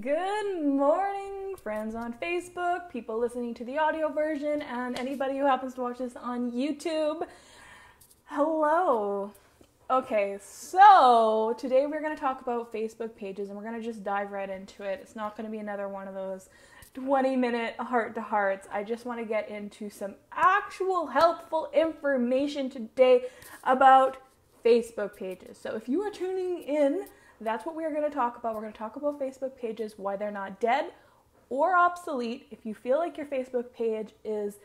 Good 0.00 0.62
morning, 0.62 1.56
friends 1.62 1.94
on 1.94 2.12
Facebook, 2.20 2.90
people 2.90 3.18
listening 3.18 3.54
to 3.54 3.64
the 3.64 3.78
audio 3.78 4.10
version, 4.10 4.60
and 4.60 4.98
anybody 4.98 5.38
who 5.38 5.46
happens 5.46 5.72
to 5.74 5.80
watch 5.80 5.96
this 5.98 6.14
on 6.16 6.52
YouTube. 6.52 7.26
Hello. 8.26 9.32
Okay, 9.90 10.36
so 10.42 11.54
today 11.56 11.86
we're 11.86 12.02
going 12.02 12.14
to 12.14 12.20
talk 12.20 12.42
about 12.42 12.74
Facebook 12.74 13.16
pages 13.16 13.48
and 13.48 13.56
we're 13.56 13.64
going 13.64 13.80
to 13.80 13.82
just 13.82 14.04
dive 14.04 14.32
right 14.32 14.50
into 14.50 14.82
it. 14.82 14.98
It's 15.00 15.16
not 15.16 15.34
going 15.34 15.46
to 15.46 15.50
be 15.50 15.60
another 15.60 15.88
one 15.88 16.06
of 16.08 16.12
those 16.12 16.50
20 16.92 17.34
minute 17.34 17.76
heart 17.78 18.14
to 18.16 18.20
hearts. 18.20 18.68
I 18.70 18.82
just 18.82 19.06
want 19.06 19.20
to 19.20 19.24
get 19.24 19.48
into 19.48 19.88
some 19.88 20.16
actual 20.30 21.06
helpful 21.06 21.70
information 21.72 22.68
today 22.68 23.22
about 23.64 24.18
Facebook 24.62 25.16
pages. 25.16 25.56
So 25.56 25.74
if 25.74 25.88
you 25.88 26.02
are 26.02 26.10
tuning 26.10 26.64
in, 26.64 27.06
that's 27.40 27.66
what 27.66 27.74
we 27.74 27.84
are 27.84 27.90
going 27.90 28.02
to 28.02 28.14
talk 28.14 28.36
about. 28.38 28.54
We're 28.54 28.62
going 28.62 28.72
to 28.72 28.78
talk 28.78 28.96
about 28.96 29.20
Facebook 29.20 29.56
pages, 29.56 29.94
why 29.96 30.16
they're 30.16 30.30
not 30.30 30.60
dead 30.60 30.92
or 31.48 31.76
obsolete. 31.76 32.46
If 32.50 32.64
you 32.64 32.74
feel 32.74 32.98
like 32.98 33.16
your 33.16 33.26
Facebook 33.26 33.72
page 33.72 34.10
is 34.24 34.56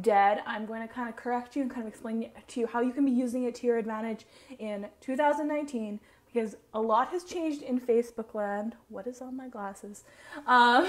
dead, 0.00 0.42
I'm 0.46 0.66
going 0.66 0.86
to 0.86 0.92
kind 0.92 1.08
of 1.08 1.16
correct 1.16 1.56
you 1.56 1.62
and 1.62 1.70
kind 1.70 1.82
of 1.82 1.92
explain 1.92 2.30
to 2.48 2.60
you 2.60 2.66
how 2.66 2.80
you 2.80 2.92
can 2.92 3.04
be 3.04 3.10
using 3.10 3.44
it 3.44 3.54
to 3.56 3.66
your 3.66 3.78
advantage 3.78 4.26
in 4.58 4.86
2019 5.00 6.00
because 6.32 6.56
a 6.72 6.80
lot 6.80 7.08
has 7.08 7.24
changed 7.24 7.62
in 7.62 7.78
Facebook 7.78 8.34
land. 8.34 8.74
What 8.88 9.06
is 9.06 9.20
on 9.20 9.36
my 9.36 9.48
glasses? 9.48 10.04
Um, 10.46 10.88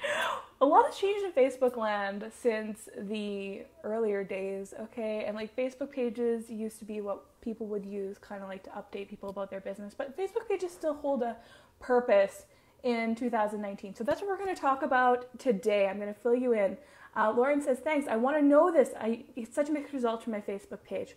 a 0.60 0.66
lot 0.66 0.86
has 0.86 0.96
changed 0.96 1.24
in 1.24 1.32
Facebook 1.32 1.76
land 1.76 2.30
since 2.38 2.88
the 2.96 3.62
earlier 3.82 4.22
days, 4.22 4.74
okay? 4.80 5.24
And 5.26 5.34
like 5.34 5.56
Facebook 5.56 5.90
pages 5.90 6.48
used 6.48 6.78
to 6.78 6.84
be 6.84 7.00
what 7.00 7.24
people 7.46 7.68
would 7.68 7.86
use 7.86 8.18
kind 8.18 8.42
of 8.42 8.48
like 8.48 8.64
to 8.64 8.70
update 8.70 9.08
people 9.08 9.28
about 9.28 9.50
their 9.50 9.60
business, 9.60 9.94
but 9.96 10.18
Facebook 10.18 10.48
pages 10.48 10.72
still 10.72 10.94
hold 10.94 11.22
a 11.22 11.36
purpose 11.78 12.44
in 12.82 13.14
2019. 13.14 13.94
So 13.94 14.02
that's 14.02 14.20
what 14.20 14.28
we're 14.28 14.36
going 14.36 14.54
to 14.54 14.60
talk 14.60 14.82
about 14.82 15.38
today. 15.38 15.86
I'm 15.86 16.00
going 16.00 16.12
to 16.12 16.20
fill 16.20 16.34
you 16.34 16.54
in. 16.54 16.76
Uh, 17.16 17.32
Lauren 17.34 17.62
says, 17.62 17.78
Thanks. 17.78 18.08
I 18.08 18.16
want 18.16 18.36
to 18.36 18.42
know 18.42 18.72
this. 18.72 18.90
I, 19.00 19.24
it's 19.36 19.54
such 19.54 19.68
a 19.68 19.72
mixed 19.72 19.94
result 19.94 20.24
from 20.24 20.32
my 20.32 20.40
Facebook 20.40 20.82
page. 20.84 21.14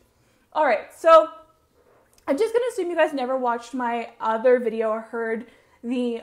All 0.54 0.66
right, 0.66 0.94
so 0.96 1.30
I'm 2.28 2.38
just 2.38 2.54
going 2.54 2.64
to 2.64 2.74
assume 2.74 2.92
you 2.92 2.96
guys 2.96 3.12
never 3.12 3.36
watched 3.36 3.74
my 3.74 4.12
other 4.22 4.60
video 4.60 4.90
or 4.90 5.02
heard 5.02 5.48
the 5.84 6.22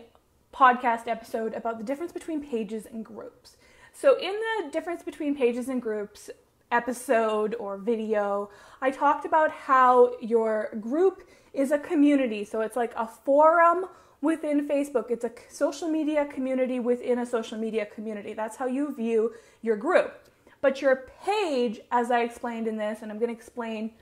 podcast 0.55 1.09
episode 1.09 1.53
about 1.53 1.79
the 1.79 1.85
difference 1.85 2.13
between 2.13 2.41
pages 2.41 2.87
and 2.87 3.05
groups. 3.05 3.57
So, 3.93 4.17
in 4.19 4.33
the 4.33 4.71
difference 4.71 5.03
between 5.03 5.35
pages 5.35 5.69
and 5.69 5.83
groups 5.83 6.31
episode 6.71 7.55
or 7.59 7.77
video, 7.77 8.51
I 8.81 8.91
talked 8.91 9.25
about 9.25 9.51
how 9.51 10.19
your 10.21 10.71
group 10.81 11.29
is 11.53 11.71
a 11.71 11.79
community. 11.79 12.45
So, 12.45 12.61
it's 12.61 12.77
like 12.77 12.93
a 12.97 13.07
forum 13.07 13.87
within 14.21 14.67
Facebook, 14.67 15.11
it's 15.11 15.25
a 15.25 15.33
social 15.49 15.89
media 15.89 16.25
community 16.27 16.81
within 16.81 17.19
a 17.19 17.27
social 17.27 17.59
media 17.59 17.87
community. 17.87 18.33
That's 18.35 18.57
how 18.57 18.67
you 18.67 18.95
view 18.95 19.35
your 19.63 19.77
group. 19.77 20.29
But 20.61 20.81
your 20.81 21.07
page, 21.25 21.81
as 21.93 22.11
I 22.11 22.21
explained 22.23 22.67
in 22.67 22.77
this, 22.77 23.01
and 23.03 23.13
I'm 23.13 23.19
going 23.19 23.29
to 23.29 23.35
explain 23.35 23.93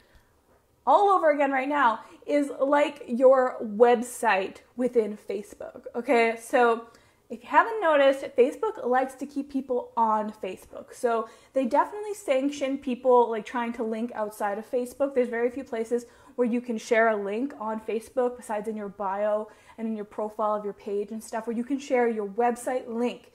all 0.86 1.08
over 1.10 1.30
again 1.30 1.50
right 1.50 1.68
now 1.68 2.00
is 2.26 2.50
like 2.60 3.02
your 3.06 3.56
website 3.62 4.58
within 4.76 5.18
Facebook. 5.28 5.82
Okay, 5.94 6.36
so 6.40 6.86
if 7.30 7.42
you 7.42 7.48
haven't 7.48 7.80
noticed, 7.80 8.24
Facebook 8.36 8.86
likes 8.86 9.14
to 9.14 9.26
keep 9.26 9.50
people 9.50 9.92
on 9.96 10.32
Facebook. 10.32 10.92
So 10.92 11.28
they 11.54 11.64
definitely 11.64 12.14
sanction 12.14 12.78
people 12.78 13.30
like 13.30 13.46
trying 13.46 13.72
to 13.74 13.82
link 13.82 14.12
outside 14.14 14.58
of 14.58 14.70
Facebook. 14.70 15.14
There's 15.14 15.28
very 15.28 15.50
few 15.50 15.64
places 15.64 16.04
where 16.36 16.46
you 16.46 16.60
can 16.60 16.76
share 16.76 17.08
a 17.08 17.16
link 17.16 17.54
on 17.58 17.80
Facebook 17.80 18.36
besides 18.36 18.68
in 18.68 18.76
your 18.76 18.88
bio 18.88 19.48
and 19.78 19.88
in 19.88 19.96
your 19.96 20.04
profile 20.04 20.54
of 20.54 20.64
your 20.64 20.74
page 20.74 21.10
and 21.12 21.22
stuff 21.22 21.46
where 21.46 21.56
you 21.56 21.64
can 21.64 21.78
share 21.78 22.08
your 22.08 22.26
website 22.26 22.88
link. 22.88 23.32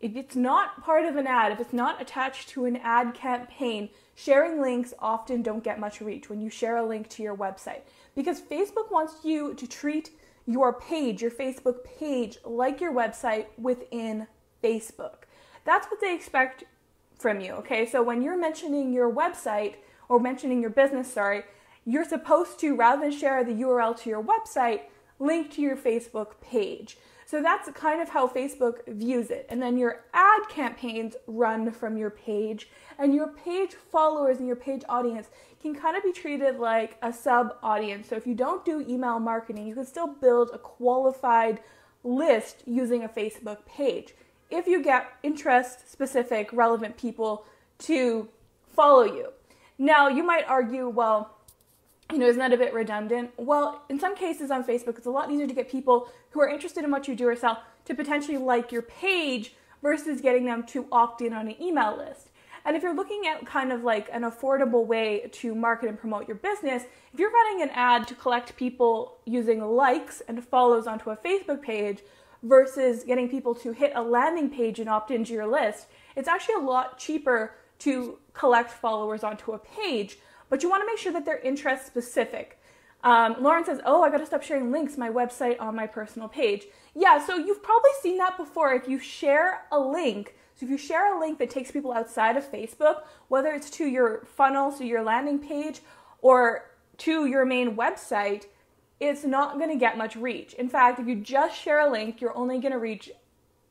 If 0.00 0.14
it's 0.14 0.36
not 0.36 0.82
part 0.82 1.04
of 1.04 1.16
an 1.16 1.26
ad, 1.26 1.52
if 1.52 1.60
it's 1.60 1.72
not 1.72 2.00
attached 2.00 2.50
to 2.50 2.66
an 2.66 2.76
ad 2.76 3.14
campaign, 3.14 3.88
sharing 4.14 4.60
links 4.60 4.92
often 4.98 5.42
don't 5.42 5.64
get 5.64 5.80
much 5.80 6.00
reach 6.00 6.28
when 6.28 6.40
you 6.40 6.50
share 6.50 6.76
a 6.76 6.86
link 6.86 7.08
to 7.10 7.22
your 7.22 7.36
website 7.36 7.80
because 8.14 8.40
Facebook 8.40 8.90
wants 8.90 9.24
you 9.24 9.54
to 9.54 9.66
treat 9.66 10.10
your 10.46 10.72
page, 10.72 11.22
your 11.22 11.30
Facebook 11.30 11.84
page, 11.98 12.38
like 12.44 12.80
your 12.80 12.92
website 12.92 13.46
within 13.58 14.26
Facebook. 14.62 15.24
That's 15.64 15.88
what 15.88 16.00
they 16.00 16.14
expect 16.14 16.64
from 17.18 17.40
you, 17.40 17.52
okay? 17.54 17.86
So 17.86 18.02
when 18.02 18.22
you're 18.22 18.38
mentioning 18.38 18.92
your 18.92 19.12
website 19.12 19.74
or 20.08 20.20
mentioning 20.20 20.60
your 20.60 20.70
business, 20.70 21.12
sorry, 21.12 21.44
you're 21.84 22.04
supposed 22.04 22.60
to, 22.60 22.76
rather 22.76 23.02
than 23.02 23.12
share 23.12 23.42
the 23.44 23.52
URL 23.52 23.96
to 24.02 24.10
your 24.10 24.22
website, 24.22 24.82
link 25.18 25.52
to 25.54 25.62
your 25.62 25.76
Facebook 25.76 26.40
page. 26.40 26.98
So 27.28 27.42
that's 27.42 27.68
kind 27.72 28.00
of 28.00 28.08
how 28.08 28.28
Facebook 28.28 28.86
views 28.86 29.30
it. 29.30 29.46
And 29.48 29.60
then 29.60 29.76
your 29.76 30.04
ad 30.14 30.42
campaigns 30.48 31.16
run 31.26 31.72
from 31.72 31.96
your 31.96 32.10
page, 32.10 32.70
and 33.00 33.12
your 33.12 33.28
page 33.28 33.74
followers 33.74 34.38
and 34.38 34.46
your 34.46 34.56
page 34.56 34.82
audience 34.88 35.28
can 35.60 35.74
kind 35.74 35.96
of 35.96 36.04
be 36.04 36.12
treated 36.12 36.60
like 36.60 36.96
a 37.02 37.12
sub 37.12 37.56
audience. 37.64 38.08
So 38.08 38.14
if 38.14 38.28
you 38.28 38.36
don't 38.36 38.64
do 38.64 38.80
email 38.88 39.18
marketing, 39.18 39.66
you 39.66 39.74
can 39.74 39.84
still 39.84 40.06
build 40.06 40.50
a 40.52 40.58
qualified 40.58 41.60
list 42.04 42.62
using 42.64 43.02
a 43.02 43.08
Facebook 43.08 43.66
page. 43.66 44.14
If 44.48 44.68
you 44.68 44.80
get 44.80 45.08
interest 45.24 45.90
specific, 45.90 46.50
relevant 46.52 46.96
people 46.96 47.44
to 47.80 48.28
follow 48.68 49.02
you. 49.02 49.32
Now, 49.78 50.08
you 50.08 50.22
might 50.22 50.48
argue, 50.48 50.88
well, 50.88 51.35
you 52.12 52.18
know, 52.18 52.26
isn't 52.26 52.38
that 52.38 52.52
a 52.52 52.56
bit 52.56 52.72
redundant? 52.72 53.30
Well, 53.36 53.82
in 53.88 53.98
some 53.98 54.14
cases 54.14 54.50
on 54.50 54.64
Facebook, 54.64 54.96
it's 54.96 55.06
a 55.06 55.10
lot 55.10 55.30
easier 55.30 55.46
to 55.46 55.54
get 55.54 55.70
people 55.70 56.08
who 56.30 56.40
are 56.40 56.48
interested 56.48 56.84
in 56.84 56.90
what 56.90 57.08
you 57.08 57.16
do 57.16 57.28
or 57.28 57.36
sell 57.36 57.62
to 57.84 57.94
potentially 57.94 58.36
like 58.36 58.70
your 58.70 58.82
page 58.82 59.54
versus 59.82 60.20
getting 60.20 60.44
them 60.44 60.64
to 60.64 60.86
opt 60.92 61.20
in 61.20 61.32
on 61.32 61.48
an 61.48 61.60
email 61.60 61.96
list. 61.96 62.30
And 62.64 62.76
if 62.76 62.82
you're 62.82 62.94
looking 62.94 63.22
at 63.28 63.46
kind 63.46 63.72
of 63.72 63.84
like 63.84 64.08
an 64.12 64.22
affordable 64.22 64.86
way 64.86 65.28
to 65.32 65.54
market 65.54 65.88
and 65.88 65.98
promote 65.98 66.26
your 66.26 66.36
business, 66.36 66.84
if 67.12 67.20
you're 67.20 67.30
running 67.30 67.62
an 67.62 67.70
ad 67.70 68.08
to 68.08 68.14
collect 68.14 68.56
people 68.56 69.18
using 69.24 69.60
likes 69.60 70.20
and 70.26 70.44
follows 70.44 70.88
onto 70.88 71.10
a 71.10 71.16
Facebook 71.16 71.62
page 71.62 72.00
versus 72.42 73.04
getting 73.04 73.28
people 73.28 73.54
to 73.54 73.72
hit 73.72 73.92
a 73.94 74.02
landing 74.02 74.50
page 74.50 74.80
and 74.80 74.88
opt 74.88 75.12
into 75.12 75.32
your 75.32 75.46
list, 75.46 75.86
it's 76.16 76.28
actually 76.28 76.56
a 76.56 76.66
lot 76.66 76.98
cheaper 76.98 77.54
to 77.78 78.18
collect 78.32 78.70
followers 78.70 79.22
onto 79.22 79.52
a 79.52 79.58
page 79.58 80.18
but 80.48 80.62
you 80.62 80.70
want 80.70 80.82
to 80.82 80.86
make 80.86 80.98
sure 80.98 81.12
that 81.12 81.24
they're 81.24 81.38
interest 81.40 81.86
specific. 81.86 82.58
Um, 83.04 83.36
Lauren 83.40 83.64
says, 83.64 83.80
Oh, 83.84 84.02
I 84.02 84.10
got 84.10 84.18
to 84.18 84.26
stop 84.26 84.42
sharing 84.42 84.72
links 84.72 84.96
my 84.96 85.10
website 85.10 85.60
on 85.60 85.76
my 85.76 85.86
personal 85.86 86.28
page. 86.28 86.66
Yeah, 86.94 87.24
so 87.24 87.36
you've 87.36 87.62
probably 87.62 87.90
seen 88.02 88.18
that 88.18 88.36
before. 88.36 88.72
If 88.72 88.88
you 88.88 88.98
share 88.98 89.66
a 89.70 89.78
link, 89.78 90.34
so 90.54 90.64
if 90.64 90.70
you 90.70 90.78
share 90.78 91.14
a 91.14 91.20
link 91.20 91.38
that 91.38 91.50
takes 91.50 91.70
people 91.70 91.92
outside 91.92 92.36
of 92.36 92.50
Facebook, 92.50 93.02
whether 93.28 93.52
it's 93.52 93.70
to 93.70 93.86
your 93.86 94.24
funnel, 94.24 94.72
so 94.72 94.84
your 94.84 95.02
landing 95.02 95.38
page, 95.38 95.80
or 96.22 96.70
to 96.98 97.26
your 97.26 97.44
main 97.44 97.76
website, 97.76 98.46
it's 98.98 99.24
not 99.24 99.58
going 99.58 99.70
to 99.70 99.76
get 99.76 99.98
much 99.98 100.16
reach. 100.16 100.54
In 100.54 100.68
fact, 100.68 100.98
if 100.98 101.06
you 101.06 101.16
just 101.16 101.60
share 101.60 101.80
a 101.80 101.90
link, 101.90 102.20
you're 102.20 102.36
only 102.36 102.58
going 102.58 102.72
to 102.72 102.78
reach 102.78 103.10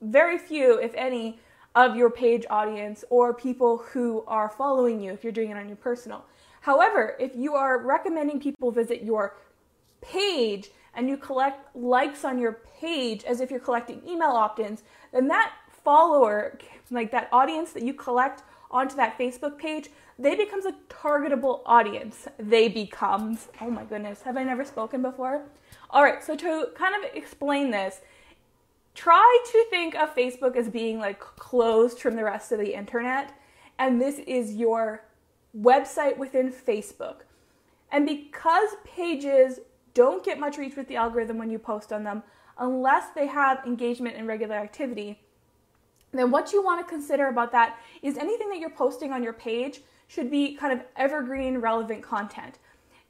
very 0.02 0.38
few, 0.38 0.80
if 0.80 0.94
any, 0.94 1.40
of 1.74 1.96
your 1.96 2.10
page 2.10 2.46
audience 2.50 3.04
or 3.10 3.34
people 3.34 3.78
who 3.78 4.24
are 4.28 4.50
following 4.50 5.02
you 5.02 5.12
if 5.12 5.24
you're 5.24 5.34
doing 5.34 5.52
it 5.52 5.58
on 5.58 5.68
your 5.68 5.76
personal. 5.76 6.24
However, 6.66 7.16
if 7.20 7.36
you 7.36 7.54
are 7.54 7.78
recommending 7.78 8.40
people 8.40 8.72
visit 8.72 9.04
your 9.04 9.36
page 10.02 10.72
and 10.96 11.08
you 11.08 11.16
collect 11.16 11.76
likes 11.76 12.26
on 12.26 12.40
your 12.40 12.54
page 12.82 13.24
as 13.24 13.40
if 13.40 13.52
you're 13.52 13.60
collecting 13.60 14.02
email 14.04 14.32
opt 14.32 14.58
ins, 14.58 14.82
then 15.14 15.28
that 15.28 15.52
follower, 15.84 16.58
like 16.90 17.12
that 17.12 17.30
audience 17.32 17.72
that 17.74 17.84
you 17.84 17.94
collect 17.94 18.42
onto 18.72 18.96
that 18.96 19.16
Facebook 19.16 19.60
page, 19.60 19.90
they 20.18 20.34
becomes 20.34 20.66
a 20.66 20.74
targetable 20.90 21.62
audience. 21.68 22.28
They 22.40 22.68
becomes, 22.68 23.48
oh 23.62 23.70
my 23.70 23.84
goodness, 23.84 24.24
have 24.24 24.36
I 24.36 24.44
never 24.44 24.66
spoken 24.66 25.04
before? 25.04 25.44
All 25.92 26.04
right, 26.04 26.24
so 26.24 26.36
to 26.36 26.70
kind 26.74 26.96
of 26.96 27.12
explain 27.14 27.70
this, 27.70 28.02
try 28.96 29.44
to 29.52 29.66
think 29.70 29.94
of 29.94 30.16
Facebook 30.16 30.56
as 30.56 30.70
being 30.70 30.98
like 30.98 31.20
closed 31.20 32.00
from 32.00 32.16
the 32.16 32.24
rest 32.24 32.52
of 32.52 32.58
the 32.58 32.74
internet, 32.74 33.40
and 33.78 34.02
this 34.02 34.18
is 34.18 34.56
your 34.56 35.05
website 35.60 36.18
within 36.18 36.52
Facebook. 36.52 37.22
And 37.92 38.06
because 38.06 38.70
pages 38.84 39.60
don't 39.94 40.24
get 40.24 40.40
much 40.40 40.58
reach 40.58 40.76
with 40.76 40.88
the 40.88 40.96
algorithm 40.96 41.38
when 41.38 41.50
you 41.50 41.60
post 41.60 41.94
on 41.94 42.04
them, 42.04 42.24
unless 42.58 43.10
they 43.16 43.28
have 43.28 43.66
engagement 43.66 44.16
and 44.18 44.28
regular 44.28 44.56
activity, 44.56 45.20
then 46.12 46.32
what 46.32 46.54
you 46.54 46.64
want 46.64 46.86
to 46.86 46.90
consider 46.90 47.28
about 47.28 47.52
that 47.52 47.80
is 48.02 48.18
anything 48.18 48.50
that 48.50 48.60
you're 48.60 48.70
posting 48.70 49.12
on 49.12 49.24
your 49.24 49.34
page 49.34 49.82
should 50.08 50.30
be 50.30 50.56
kind 50.56 50.74
of 50.74 50.86
evergreen, 50.96 51.58
relevant 51.58 52.04
content. 52.04 52.60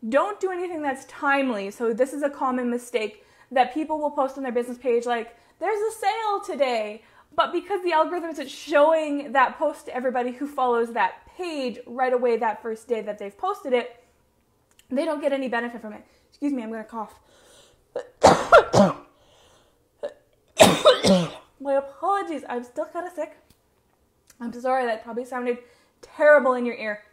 Don't 0.07 0.39
do 0.39 0.51
anything 0.51 0.81
that's 0.81 1.05
timely. 1.05 1.71
So, 1.71 1.93
this 1.93 2.13
is 2.13 2.23
a 2.23 2.29
common 2.29 2.69
mistake 2.69 3.25
that 3.51 3.73
people 3.73 3.99
will 3.99 4.11
post 4.11 4.37
on 4.37 4.43
their 4.43 4.51
business 4.51 4.77
page 4.77 5.05
like, 5.05 5.35
there's 5.59 5.79
a 5.79 5.97
sale 5.97 6.41
today. 6.45 7.03
But 7.35 7.51
because 7.51 7.83
the 7.83 7.91
algorithm 7.91 8.29
isn't 8.31 8.49
showing 8.49 9.33
that 9.33 9.57
post 9.57 9.85
to 9.85 9.95
everybody 9.95 10.31
who 10.31 10.47
follows 10.47 10.93
that 10.93 11.24
page 11.37 11.79
right 11.85 12.13
away 12.13 12.37
that 12.37 12.61
first 12.61 12.87
day 12.87 13.01
that 13.01 13.17
they've 13.17 13.37
posted 13.37 13.73
it, 13.73 14.03
they 14.89 15.05
don't 15.05 15.21
get 15.21 15.33
any 15.33 15.47
benefit 15.47 15.81
from 15.81 15.93
it. 15.93 16.03
Excuse 16.29 16.53
me, 16.53 16.63
I'm 16.63 16.69
going 16.69 16.83
to 16.83 16.89
cough. 16.89 17.19
My 21.59 21.73
apologies. 21.73 22.43
I'm 22.47 22.63
still 22.63 22.85
kind 22.85 23.07
of 23.07 23.13
sick. 23.13 23.37
I'm 24.39 24.51
sorry, 24.53 24.85
that 24.85 25.03
probably 25.03 25.25
sounded 25.25 25.59
terrible 26.01 26.53
in 26.53 26.65
your 26.65 26.75
ear. 26.75 27.03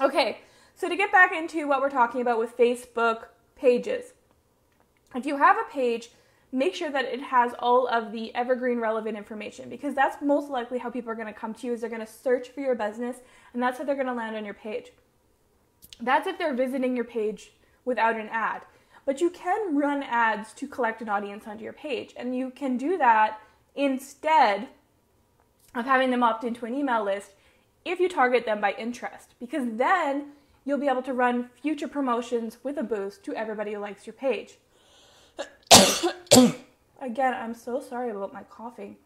Okay, 0.00 0.38
so 0.74 0.88
to 0.88 0.96
get 0.96 1.12
back 1.12 1.32
into 1.32 1.68
what 1.68 1.80
we're 1.80 1.90
talking 1.90 2.20
about 2.20 2.38
with 2.38 2.56
Facebook 2.56 3.26
pages, 3.54 4.12
if 5.14 5.24
you 5.24 5.36
have 5.36 5.56
a 5.56 5.72
page, 5.72 6.10
make 6.54 6.72
sure 6.72 6.90
that 6.90 7.04
it 7.04 7.20
has 7.20 7.52
all 7.58 7.88
of 7.88 8.12
the 8.12 8.32
evergreen 8.32 8.78
relevant 8.78 9.18
information 9.18 9.68
because 9.68 9.92
that's 9.92 10.22
most 10.22 10.48
likely 10.48 10.78
how 10.78 10.88
people 10.88 11.10
are 11.10 11.16
going 11.16 11.26
to 11.26 11.32
come 11.32 11.52
to 11.52 11.66
you 11.66 11.72
is 11.72 11.80
they're 11.80 11.90
going 11.90 12.00
to 12.00 12.06
search 12.06 12.48
for 12.50 12.60
your 12.60 12.76
business 12.76 13.16
and 13.52 13.60
that's 13.60 13.78
how 13.78 13.84
they're 13.84 13.96
going 13.96 14.06
to 14.06 14.14
land 14.14 14.36
on 14.36 14.44
your 14.44 14.54
page. 14.54 14.92
That's 16.00 16.28
if 16.28 16.38
they're 16.38 16.54
visiting 16.54 16.94
your 16.94 17.04
page 17.04 17.50
without 17.84 18.14
an 18.14 18.28
ad. 18.30 18.62
But 19.04 19.20
you 19.20 19.30
can 19.30 19.76
run 19.76 20.04
ads 20.04 20.52
to 20.52 20.68
collect 20.68 21.02
an 21.02 21.08
audience 21.08 21.44
onto 21.48 21.64
your 21.64 21.72
page 21.72 22.14
and 22.16 22.36
you 22.36 22.50
can 22.50 22.76
do 22.76 22.96
that 22.98 23.40
instead 23.74 24.68
of 25.74 25.86
having 25.86 26.12
them 26.12 26.22
opt 26.22 26.44
into 26.44 26.66
an 26.66 26.74
email 26.74 27.02
list 27.04 27.32
if 27.84 27.98
you 27.98 28.08
target 28.08 28.46
them 28.46 28.60
by 28.60 28.74
interest 28.78 29.34
because 29.40 29.64
then 29.72 30.26
you'll 30.64 30.78
be 30.78 30.86
able 30.86 31.02
to 31.02 31.12
run 31.12 31.50
future 31.60 31.88
promotions 31.88 32.58
with 32.62 32.78
a 32.78 32.84
boost 32.84 33.24
to 33.24 33.34
everybody 33.34 33.72
who 33.72 33.80
likes 33.80 34.06
your 34.06 34.14
page. 34.14 34.58
Again, 37.00 37.34
I'm 37.34 37.54
so 37.54 37.80
sorry 37.80 38.10
about 38.10 38.32
my 38.32 38.42
coughing. 38.44 38.96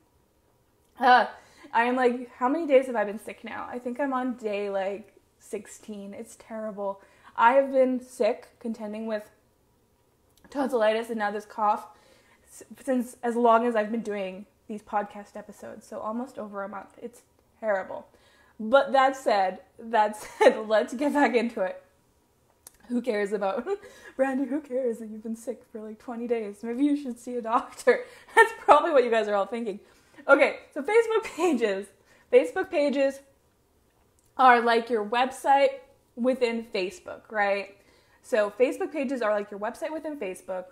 Uh, 0.99 1.27
I 1.73 1.85
am 1.85 1.97
like, 1.97 2.31
how 2.37 2.49
many 2.49 2.67
days 2.67 2.87
have 2.87 2.97
I 2.97 3.05
been 3.05 3.19
sick 3.19 3.45
now? 3.45 3.69
I 3.71 3.79
think 3.79 4.01
I'm 4.01 4.13
on 4.13 4.35
day 4.35 4.71
like 4.71 5.15
16. 5.39 6.15
It's 6.15 6.37
terrible. 6.39 7.01
I 7.37 7.53
have 7.53 7.73
been 7.73 8.01
sick, 8.01 8.49
contending 8.61 9.07
with 9.07 9.31
tonsillitis 10.51 11.11
and 11.11 11.19
now 11.19 11.31
this 11.31 11.45
cough 11.45 11.89
since 12.83 13.17
as 13.23 13.37
long 13.37 13.67
as 13.67 13.77
I've 13.77 13.91
been 13.91 14.03
doing 14.03 14.47
these 14.67 14.83
podcast 14.83 15.37
episodes. 15.37 15.87
So 15.87 15.99
almost 15.99 16.39
over 16.39 16.63
a 16.63 16.69
month. 16.69 16.99
It's 17.01 17.23
terrible. 17.61 18.07
But 18.59 18.93
that 18.93 19.17
said, 19.17 19.61
that 19.79 20.17
said, 20.39 20.67
let's 20.67 20.95
get 20.95 21.13
back 21.13 21.35
into 21.35 21.63
it. 21.63 21.83
Who 22.89 23.03
cares 23.03 23.33
about 23.33 23.67
Brandy? 24.17 24.45
Who 24.45 24.61
cares 24.61 24.99
that 24.99 25.09
you've 25.09 25.23
been 25.23 25.37
sick 25.37 25.63
for 25.71 25.81
like 25.81 25.99
20 25.99 26.27
days? 26.27 26.57
Maybe 26.63 26.85
you 26.85 26.97
should 26.97 27.19
see 27.19 27.35
a 27.37 27.43
doctor. 27.43 28.05
That's 28.37 28.53
probably 28.61 28.93
what 28.93 29.05
you 29.05 29.11
guys 29.11 29.29
are 29.29 29.35
all 29.35 29.47
thinking. 29.47 29.81
Okay, 30.27 30.61
so 30.73 30.83
Facebook 30.83 31.25
pages. 31.37 31.87
Facebook 32.33 32.71
pages 32.71 33.21
are 34.37 34.61
like 34.61 34.91
your 34.91 35.05
website 35.05 35.81
within 36.17 36.65
Facebook, 36.75 37.31
right? 37.31 37.77
So 38.23 38.53
Facebook 38.59 38.93
pages 38.93 39.23
are 39.23 39.33
like 39.33 39.51
your 39.51 39.61
website 39.61 39.93
within 39.93 40.19
Facebook. 40.19 40.67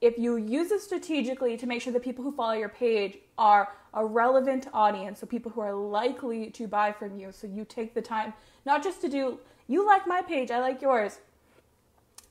If 0.00 0.18
you 0.18 0.36
use 0.36 0.70
it 0.70 0.80
strategically 0.80 1.56
to 1.56 1.66
make 1.66 1.80
sure 1.80 1.92
the 1.92 2.00
people 2.00 2.24
who 2.24 2.32
follow 2.32 2.52
your 2.52 2.68
page 2.68 3.18
are 3.38 3.72
a 3.94 4.04
relevant 4.04 4.68
audience, 4.72 5.20
so 5.20 5.26
people 5.26 5.50
who 5.50 5.60
are 5.60 5.74
likely 5.74 6.50
to 6.50 6.66
buy 6.66 6.92
from 6.92 7.18
you, 7.18 7.32
so 7.32 7.46
you 7.46 7.64
take 7.64 7.94
the 7.94 8.02
time 8.02 8.34
not 8.66 8.82
just 8.82 9.00
to 9.00 9.08
do, 9.08 9.38
you 9.66 9.86
like 9.86 10.06
my 10.06 10.20
page, 10.20 10.50
I 10.50 10.60
like 10.60 10.82
yours. 10.82 11.18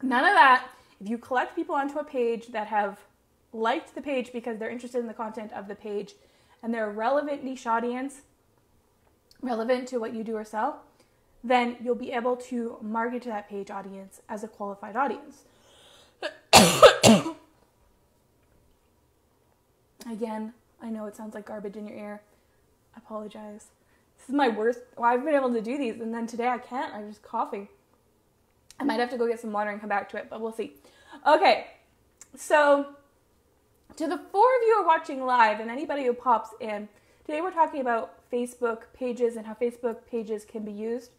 None 0.04 0.26
of 0.26 0.34
that. 0.34 0.68
If 1.00 1.10
you 1.10 1.18
collect 1.18 1.56
people 1.56 1.74
onto 1.76 1.98
a 1.98 2.04
page 2.04 2.48
that 2.48 2.68
have 2.68 3.00
liked 3.54 3.96
the 3.96 4.02
page 4.02 4.34
because 4.34 4.60
they're 4.60 4.70
interested 4.70 5.00
in 5.00 5.08
the 5.08 5.14
content 5.14 5.54
of 5.54 5.70
the 5.70 5.76
page 5.76 6.14
and 6.62 6.74
they're 6.74 6.90
a 6.90 6.94
relevant 6.94 7.44
niche 7.44 7.66
audience, 7.66 8.22
relevant 9.42 9.88
to 9.88 10.00
what 10.00 10.14
you 10.14 10.26
do 10.26 10.36
or 10.36 10.44
sell, 10.44 10.82
then 11.42 11.78
you'll 11.82 11.96
be 11.96 12.12
able 12.12 12.36
to 12.36 12.78
market 12.82 13.22
to 13.24 13.30
that 13.30 13.50
page 13.50 13.72
audience 13.72 14.22
as 14.28 14.44
a 14.44 14.48
qualified 14.48 14.98
audience. 14.98 15.44
Again, 20.10 20.54
I 20.82 20.90
know 20.90 21.06
it 21.06 21.16
sounds 21.16 21.34
like 21.34 21.46
garbage 21.46 21.78
in 21.78 21.88
your 21.88 21.98
ear. 21.98 22.22
I 22.94 23.00
apologize. 23.00 23.68
This 24.18 24.28
is 24.30 24.36
my 24.36 24.50
worst. 24.50 24.80
Well, 24.98 25.10
I've 25.10 25.24
been 25.24 25.34
able 25.36 25.54
to 25.54 25.62
do 25.62 25.78
these, 25.78 26.02
and 26.02 26.14
then 26.14 26.28
today 26.28 26.48
I 26.48 26.58
can't. 26.58 26.94
I'm 26.94 27.10
just 27.10 27.24
coughing. 27.24 27.70
I 28.84 28.86
might 28.86 29.00
have 29.00 29.12
to 29.12 29.18
go 29.18 29.30
get 29.30 29.40
some 29.40 29.54
water 29.54 29.70
and 29.70 29.80
come 29.80 29.88
back 29.88 30.10
to 30.10 30.18
it, 30.18 30.28
but 30.30 30.42
we'll 30.42 30.52
see. 30.52 30.74
Okay, 31.26 31.68
so 32.36 32.98
to 33.96 34.08
the 34.08 34.18
four 34.18 34.44
of 34.44 34.62
you 34.68 34.76
who 34.76 34.82
are 34.82 34.86
watching 34.86 35.26
live 35.26 35.62
and 35.62 35.72
anybody 35.72 36.04
who 36.04 36.12
pops 36.12 36.50
in, 36.60 36.90
today 37.26 37.40
we're 37.40 37.54
talking 37.54 37.80
about 37.80 38.30
Facebook 38.30 38.82
pages 38.94 39.38
and 39.38 39.46
how 39.46 39.54
Facebook 39.54 40.06
pages 40.12 40.44
can 40.44 40.66
be 40.66 40.72
used. 40.74 41.12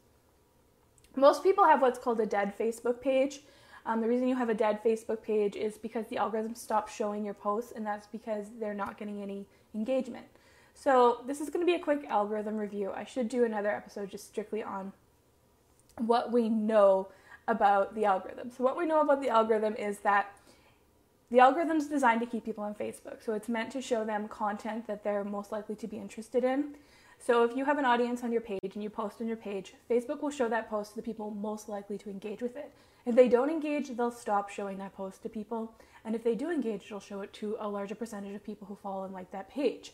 Most 1.17 1.43
people 1.43 1.65
have 1.65 1.81
what's 1.81 1.99
called 1.99 2.21
a 2.21 2.27
dead 2.27 2.53
Facebook 2.59 3.01
page. 3.01 3.41
Um, 3.87 4.03
the 4.03 4.09
reason 4.09 4.29
you 4.29 4.37
have 4.37 4.51
a 4.51 4.55
dead 4.55 4.85
Facebook 4.85 5.23
page 5.23 5.57
is 5.57 5.79
because 5.79 6.07
the 6.09 6.19
algorithm 6.19 6.55
stops 6.55 6.95
showing 6.95 7.25
your 7.25 7.33
posts, 7.33 7.73
and 7.75 7.87
that's 7.87 8.09
because 8.09 8.49
they're 8.61 8.75
not 8.75 8.99
getting 8.99 9.23
any 9.23 9.47
engagement. 9.75 10.27
So, 10.75 11.23
this 11.27 11.41
is 11.41 11.49
going 11.49 11.65
to 11.65 11.71
be 11.71 11.77
a 11.77 11.83
quick 11.83 12.05
algorithm 12.11 12.59
review. 12.59 12.93
I 12.95 13.05
should 13.05 13.31
do 13.31 13.45
another 13.45 13.71
episode 13.71 14.11
just 14.11 14.27
strictly 14.27 14.63
on 14.63 14.93
what 15.97 16.31
we 16.31 16.51
know 16.51 17.09
about 17.49 17.95
the 17.95 18.05
algorithm. 18.05 18.51
So, 18.51 18.65
what 18.65 18.77
we 18.77 18.87
know 18.87 19.01
about 19.01 19.21
the 19.21 19.29
algorithm 19.29 19.75
is 19.77 19.99
that 19.99 20.35
the 21.31 21.41
algorithm 21.41 21.79
is 21.79 21.89
designed 21.89 22.21
to 22.21 22.27
keep 22.27 22.45
people 22.45 22.65
on 22.65 22.75
Facebook. 22.75 23.25
So, 23.25 23.33
it's 23.35 23.49
meant 23.49 23.73
to 23.73 23.83
show 23.83 24.05
them 24.05 24.29
content 24.29 24.87
that 24.87 25.05
they're 25.05 25.25
most 25.25 25.53
likely 25.53 25.77
to 25.77 25.87
be 25.87 25.99
interested 25.99 26.45
in. 26.45 26.77
So 27.19 27.43
if 27.43 27.57
you 27.57 27.65
have 27.65 27.79
an 27.79 27.87
audience 27.87 28.23
on 28.23 28.33
your 28.33 28.43
page 28.43 28.75
and 28.75 28.83
you 28.83 28.91
post 28.91 29.23
on 29.23 29.27
your 29.27 29.39
page, 29.39 29.73
Facebook 29.91 30.21
will 30.21 30.31
show 30.31 30.47
that 30.49 30.69
post 30.69 30.91
to 30.91 30.97
the 30.97 31.03
people 31.03 31.31
most 31.31 31.71
likely 31.71 31.97
to 31.97 32.11
engage 32.11 32.43
with 32.43 32.55
it. 32.55 32.71
If 33.07 33.15
they 33.15 33.29
don't 33.29 33.49
engage, 33.49 33.89
they'll 33.89 34.11
stop 34.11 34.51
showing 34.51 34.77
that 34.77 34.95
post 34.95 35.23
to 35.23 35.31
people. 35.31 35.73
And 36.05 36.15
if 36.15 36.23
they 36.23 36.35
do 36.35 36.51
engage, 36.51 36.85
it'll 36.85 37.01
show 37.01 37.23
it 37.23 37.33
to 37.35 37.57
a 37.59 37.69
larger 37.69 37.95
percentage 37.95 38.35
of 38.35 38.45
people 38.45 38.67
who 38.67 38.77
follow 38.77 39.05
and 39.05 39.15
like 39.15 39.31
that 39.31 39.51
page. 39.51 39.93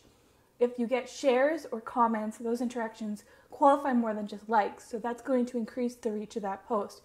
If 0.59 0.77
you 0.77 0.87
get 0.87 1.09
shares 1.09 1.65
or 1.71 1.79
comments, 1.79 2.37
those 2.37 2.61
interactions 2.61 3.23
qualify 3.49 3.93
more 3.93 4.13
than 4.13 4.27
just 4.27 4.49
likes, 4.49 4.89
so 4.89 4.99
that's 4.99 5.21
going 5.21 5.45
to 5.47 5.57
increase 5.57 5.95
the 5.95 6.11
reach 6.11 6.35
of 6.35 6.41
that 6.43 6.67
post. 6.67 7.01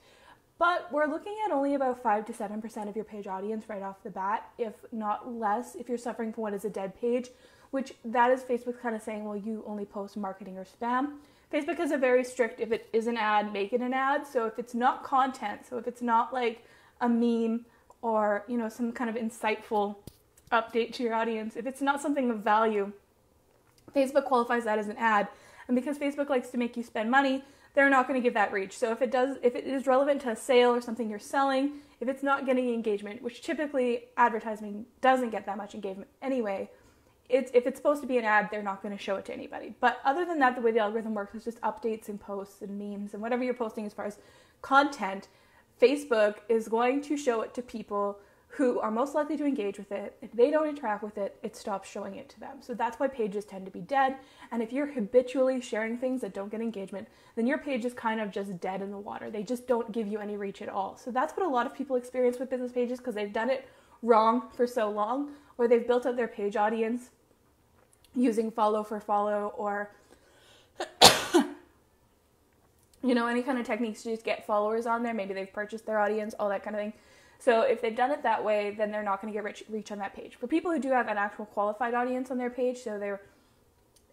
But 0.58 0.90
we're 0.90 1.06
looking 1.06 1.36
at 1.44 1.52
only 1.52 1.74
about 1.74 2.02
5 2.02 2.24
to 2.26 2.32
7% 2.32 2.88
of 2.88 2.96
your 2.96 3.04
page 3.04 3.26
audience 3.26 3.68
right 3.68 3.82
off 3.82 4.02
the 4.02 4.10
bat, 4.10 4.48
if 4.56 4.72
not 4.90 5.30
less, 5.30 5.74
if 5.74 5.88
you're 5.88 5.98
suffering 5.98 6.32
from 6.32 6.42
what 6.42 6.54
is 6.54 6.64
a 6.64 6.70
dead 6.70 6.98
page, 6.98 7.28
which 7.72 7.92
that 8.04 8.30
is 8.30 8.40
Facebook 8.42 8.80
kind 8.80 8.96
of 8.96 9.02
saying, 9.02 9.24
well, 9.24 9.36
you 9.36 9.62
only 9.66 9.84
post 9.84 10.16
marketing 10.16 10.56
or 10.56 10.64
spam. 10.64 11.16
Facebook 11.52 11.78
is 11.78 11.92
a 11.92 11.98
very 11.98 12.24
strict, 12.24 12.60
if 12.60 12.72
it 12.72 12.88
is 12.92 13.06
an 13.06 13.18
ad, 13.18 13.52
make 13.52 13.72
it 13.72 13.80
an 13.80 13.92
ad. 13.92 14.26
So 14.26 14.46
if 14.46 14.58
it's 14.58 14.74
not 14.74 15.04
content, 15.04 15.66
so 15.68 15.76
if 15.76 15.86
it's 15.86 16.02
not 16.02 16.32
like 16.32 16.64
a 17.00 17.08
meme 17.08 17.66
or, 18.00 18.44
you 18.48 18.56
know, 18.56 18.68
some 18.68 18.92
kind 18.92 19.10
of 19.10 19.16
insightful 19.16 19.96
update 20.50 20.92
to 20.94 21.02
your 21.02 21.14
audience, 21.14 21.54
if 21.54 21.66
it's 21.66 21.82
not 21.82 22.00
something 22.00 22.30
of 22.30 22.38
value, 22.38 22.92
Facebook 23.94 24.24
qualifies 24.24 24.64
that 24.64 24.78
as 24.78 24.88
an 24.88 24.96
ad. 24.96 25.28
And 25.68 25.76
because 25.76 25.98
Facebook 25.98 26.28
likes 26.28 26.48
to 26.50 26.56
make 26.58 26.76
you 26.76 26.82
spend 26.82 27.10
money, 27.10 27.44
they're 27.76 27.90
not 27.90 28.08
going 28.08 28.18
to 28.18 28.24
give 28.24 28.34
that 28.34 28.52
reach. 28.52 28.76
So 28.76 28.90
if 28.90 29.02
it 29.02 29.12
does, 29.12 29.36
if 29.42 29.54
it 29.54 29.64
is 29.64 29.86
relevant 29.86 30.22
to 30.22 30.30
a 30.30 30.36
sale 30.36 30.70
or 30.70 30.80
something 30.80 31.10
you're 31.10 31.18
selling, 31.18 31.74
if 32.00 32.08
it's 32.08 32.22
not 32.22 32.46
getting 32.46 32.72
engagement, 32.72 33.22
which 33.22 33.42
typically 33.42 34.04
advertising 34.16 34.86
doesn't 35.02 35.28
get 35.28 35.44
that 35.44 35.58
much 35.58 35.74
engagement 35.74 36.08
anyway, 36.22 36.70
it's 37.28 37.50
if 37.52 37.66
it's 37.66 37.76
supposed 37.76 38.00
to 38.00 38.08
be 38.08 38.16
an 38.16 38.24
ad, 38.24 38.48
they're 38.50 38.62
not 38.62 38.82
going 38.82 38.96
to 38.96 39.02
show 39.02 39.16
it 39.16 39.26
to 39.26 39.34
anybody. 39.34 39.74
But 39.78 40.00
other 40.06 40.24
than 40.24 40.38
that, 40.38 40.56
the 40.56 40.62
way 40.62 40.72
the 40.72 40.78
algorithm 40.78 41.12
works 41.12 41.34
is 41.34 41.44
just 41.44 41.60
updates 41.60 42.08
and 42.08 42.18
posts 42.18 42.62
and 42.62 42.78
memes 42.78 43.12
and 43.12 43.22
whatever 43.22 43.44
you're 43.44 43.52
posting 43.52 43.84
as 43.84 43.92
far 43.92 44.06
as 44.06 44.18
content. 44.62 45.28
Facebook 45.80 46.36
is 46.48 46.68
going 46.68 47.02
to 47.02 47.16
show 47.18 47.42
it 47.42 47.52
to 47.52 47.60
people 47.60 48.18
who 48.56 48.80
are 48.80 48.90
most 48.90 49.14
likely 49.14 49.36
to 49.36 49.44
engage 49.44 49.76
with 49.76 49.92
it. 49.92 50.16
If 50.22 50.32
they 50.32 50.50
don't 50.50 50.66
interact 50.66 51.02
with 51.02 51.18
it, 51.18 51.36
it 51.42 51.54
stops 51.54 51.90
showing 51.90 52.14
it 52.14 52.30
to 52.30 52.40
them. 52.40 52.56
So 52.60 52.72
that's 52.72 52.98
why 52.98 53.06
pages 53.06 53.44
tend 53.44 53.66
to 53.66 53.70
be 53.70 53.82
dead. 53.82 54.16
And 54.50 54.62
if 54.62 54.72
you're 54.72 54.86
habitually 54.86 55.60
sharing 55.60 55.98
things 55.98 56.22
that 56.22 56.32
don't 56.32 56.50
get 56.50 56.62
engagement, 56.62 57.06
then 57.34 57.46
your 57.46 57.58
page 57.58 57.84
is 57.84 57.92
kind 57.92 58.18
of 58.18 58.30
just 58.30 58.58
dead 58.58 58.80
in 58.80 58.90
the 58.90 58.96
water. 58.96 59.30
They 59.30 59.42
just 59.42 59.66
don't 59.66 59.92
give 59.92 60.06
you 60.06 60.20
any 60.20 60.38
reach 60.38 60.62
at 60.62 60.70
all. 60.70 60.96
So 60.96 61.10
that's 61.10 61.36
what 61.36 61.44
a 61.44 61.48
lot 61.48 61.66
of 61.66 61.74
people 61.74 61.96
experience 61.96 62.38
with 62.38 62.48
business 62.48 62.72
pages 62.72 62.98
because 62.98 63.14
they've 63.14 63.32
done 63.32 63.50
it 63.50 63.68
wrong 64.02 64.48
for 64.56 64.66
so 64.66 64.90
long, 64.90 65.32
or 65.58 65.68
they've 65.68 65.86
built 65.86 66.06
up 66.06 66.16
their 66.16 66.26
page 66.26 66.56
audience 66.56 67.10
using 68.14 68.50
follow 68.50 68.82
for 68.82 68.98
follow 69.00 69.52
or 69.58 69.90
you 73.02 73.14
know 73.14 73.26
any 73.26 73.42
kind 73.42 73.58
of 73.58 73.66
techniques 73.66 74.02
to 74.02 74.10
just 74.10 74.24
get 74.24 74.46
followers 74.46 74.86
on 74.86 75.02
there 75.02 75.12
maybe 75.12 75.34
they've 75.34 75.52
purchased 75.52 75.84
their 75.84 75.98
audience 75.98 76.34
all 76.38 76.48
that 76.48 76.62
kind 76.62 76.74
of 76.74 76.80
thing 76.80 76.94
so 77.38 77.62
if 77.62 77.80
they've 77.80 77.96
done 77.96 78.10
it 78.10 78.22
that 78.22 78.44
way 78.44 78.74
then 78.76 78.90
they're 78.90 79.02
not 79.02 79.20
going 79.20 79.32
to 79.32 79.36
get 79.36 79.44
rich, 79.44 79.64
reach 79.68 79.92
on 79.92 79.98
that 79.98 80.14
page. 80.14 80.36
For 80.36 80.46
people 80.46 80.70
who 80.70 80.78
do 80.78 80.90
have 80.90 81.08
an 81.08 81.18
actual 81.18 81.46
qualified 81.46 81.94
audience 81.94 82.30
on 82.30 82.38
their 82.38 82.50
page 82.50 82.78
so 82.78 82.98
they're 82.98 83.20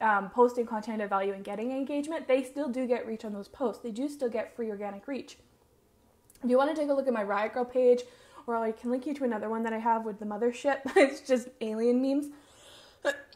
um, 0.02 0.30
posting 0.30 0.66
content 0.66 1.02
of 1.02 1.10
value 1.10 1.34
and 1.34 1.44
getting 1.44 1.72
engagement 1.72 2.28
they 2.28 2.44
still 2.44 2.68
do 2.68 2.86
get 2.86 3.08
reach 3.08 3.26
on 3.26 3.34
those 3.34 3.48
posts. 3.48 3.82
They 3.84 3.92
do 3.92 4.10
still 4.10 4.30
get 4.30 4.56
free 4.56 4.70
organic 4.70 5.08
reach. 5.08 5.38
If 6.44 6.50
you 6.50 6.58
want 6.58 6.76
to 6.76 6.76
take 6.76 6.90
a 6.90 6.94
look 6.94 7.08
at 7.08 7.14
my 7.14 7.24
riot 7.24 7.54
girl 7.54 7.66
page 7.66 8.02
or 8.46 8.58
i 8.58 8.72
can 8.72 8.92
link 8.92 9.06
you 9.06 9.14
to 9.14 9.24
another 9.24 9.50
one 9.50 9.64
that 9.64 9.72
i 9.72 9.78
have 9.78 10.04
with 10.04 10.20
the 10.20 10.26
mothership 10.26 10.80
it's 10.96 11.22
just 11.22 11.48
alien 11.62 12.02
memes. 12.02 12.28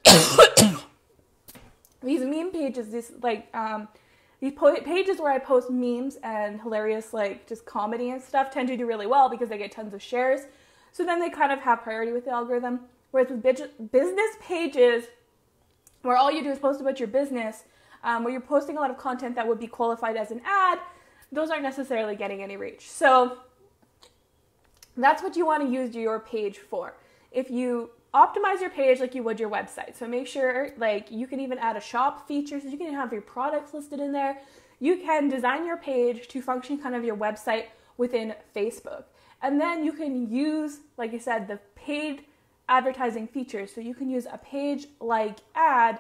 These 2.02 2.22
meme 2.22 2.52
pages, 2.52 2.90
these 2.92 3.12
like 3.22 3.48
um, 3.56 3.88
these 4.40 4.54
pages 4.86 5.20
where 5.20 5.32
I 5.32 5.40
post 5.40 5.70
memes 5.72 6.18
and 6.22 6.62
hilarious 6.62 7.12
like 7.12 7.48
just 7.48 7.66
comedy 7.66 8.12
and 8.12 8.22
stuff 8.22 8.52
tend 8.52 8.68
to 8.68 8.78
do 8.78 8.86
really 8.86 9.08
well 9.08 9.30
because 9.30 9.50
they 9.50 9.58
get 9.58 9.72
tons 9.72 9.94
of 9.94 10.02
shares. 10.02 10.42
So 10.92 11.04
then 11.04 11.20
they 11.20 11.30
kind 11.30 11.52
of 11.52 11.60
have 11.60 11.82
priority 11.82 12.12
with 12.12 12.26
the 12.26 12.32
algorithm. 12.32 12.82
Whereas 13.12 13.32
with 13.32 13.92
business 13.92 14.36
pages, 14.42 15.06
where 16.02 16.18
all 16.18 16.32
you 16.32 16.44
do 16.44 16.52
is 16.52 16.60
post 16.60 16.82
about 16.82 17.00
your 17.00 17.08
business, 17.08 17.64
um, 18.04 18.24
where 18.24 18.32
you're 18.32 18.42
posting 18.42 18.78
a 18.78 18.80
lot 18.80 18.92
of 18.92 18.98
content 18.98 19.36
that 19.36 19.48
would 19.48 19.60
be 19.60 19.68
qualified 19.68 20.16
as 20.16 20.30
an 20.30 20.42
ad, 20.46 20.80
those 21.32 21.50
aren't 21.50 21.64
necessarily 21.64 22.16
getting 22.16 22.44
any 22.44 22.58
reach. 22.58 22.90
So 22.90 23.40
that's 24.96 25.24
what 25.24 25.36
you 25.36 25.46
want 25.46 25.64
to 25.64 25.70
use 25.70 25.96
your 25.96 26.20
page 26.20 26.58
for. 26.58 26.96
If 27.32 27.50
you 27.50 27.90
optimize 28.14 28.62
your 28.62 28.70
page 28.70 29.00
like 29.00 29.14
you 29.16 29.24
would 29.24 29.40
your 29.40 29.50
website, 29.50 29.96
so 29.96 30.08
make 30.08 30.28
sure 30.28 30.70
like 30.78 31.12
you 31.12 31.28
can 31.28 31.40
even 31.40 31.58
add 31.58 31.76
a 31.76 31.82
shop 31.82 32.28
feature 32.28 32.60
so 32.60 32.68
you 32.68 32.78
can 32.78 32.94
have 32.94 33.12
your 33.12 33.22
products 33.22 33.74
listed 33.74 34.00
in 34.00 34.12
there. 34.12 34.40
You 34.80 34.98
can 34.98 35.28
design 35.28 35.66
your 35.66 35.78
page 35.78 36.28
to 36.30 36.42
function 36.42 36.78
kind 36.78 36.96
of 36.96 37.04
your 37.04 37.18
website 37.18 37.66
within 37.98 38.36
Facebook. 38.56 39.06
And 39.42 39.60
then 39.60 39.84
you 39.84 39.92
can 39.92 40.32
use, 40.32 40.80
like 40.98 41.14
I 41.14 41.18
said, 41.18 41.48
the 41.48 41.60
paid 41.76 42.26
advertising 42.70 43.28
features. 43.28 43.74
So 43.74 43.82
you 43.82 43.94
can 43.94 44.10
use 44.10 44.26
a 44.32 44.38
page 44.38 44.88
like 45.00 45.38
ad 45.56 46.00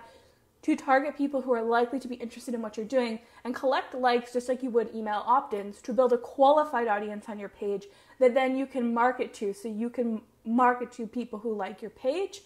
to 0.64 0.76
target 0.76 1.16
people 1.16 1.42
who 1.42 1.54
are 1.54 1.62
likely 1.62 2.00
to 2.00 2.08
be 2.08 2.16
interested 2.16 2.54
in 2.54 2.62
what 2.62 2.76
you're 2.76 2.86
doing 2.86 3.20
and 3.44 3.56
collect 3.56 3.94
likes 3.94 4.34
just 4.34 4.50
like 4.50 4.64
you 4.64 4.70
would 4.70 4.94
email 4.94 5.24
opt 5.26 5.54
ins 5.54 5.82
to 5.84 5.94
build 5.94 6.12
a 6.14 6.18
qualified 6.18 6.88
audience 6.88 7.26
on 7.30 7.40
your 7.40 7.50
page 7.50 7.88
that 8.20 8.34
then 8.34 8.58
you 8.58 8.66
can 8.66 8.94
market 8.94 9.34
to. 9.36 9.54
So 9.54 9.70
you 9.70 9.90
can 9.90 10.22
market 10.48 10.92
to 10.94 11.06
people 11.06 11.39
who 11.39 11.54
like 11.54 11.82
your 11.82 11.92
page, 11.92 12.42